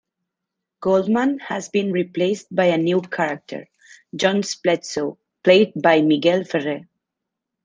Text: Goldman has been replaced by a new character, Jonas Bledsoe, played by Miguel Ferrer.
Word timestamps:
Goldman 0.79 1.37
has 1.37 1.69
been 1.69 1.91
replaced 1.91 2.47
by 2.49 2.65
a 2.65 2.77
new 2.79 3.01
character, 3.03 3.69
Jonas 4.15 4.55
Bledsoe, 4.55 5.19
played 5.43 5.73
by 5.79 6.01
Miguel 6.01 6.43
Ferrer. 6.43 6.87